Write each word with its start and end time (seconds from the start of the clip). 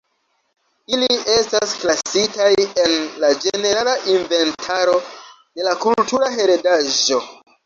Ili 0.95 1.17
estas 1.33 1.75
klasitaj 1.81 2.47
en 2.85 2.95
la 3.25 3.31
ĝenerala 3.43 3.95
inventaro 4.15 4.97
de 5.05 5.69
la 5.69 5.77
kultura 5.85 6.33
heredaĵo. 6.41 7.23